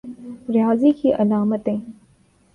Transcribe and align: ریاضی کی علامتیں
ریاضی 0.49 0.91
کی 0.91 1.13
علامتیں 1.13 1.77